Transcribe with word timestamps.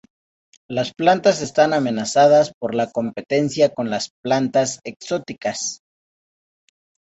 Las 0.67 0.95
plantas 0.95 1.43
están 1.43 1.73
amenazadas 1.75 2.53
por 2.57 2.73
la 2.73 2.89
competencia 2.91 3.71
con 3.71 3.91
las 3.91 4.09
plantas 4.23 4.79
exóticas. 4.83 5.83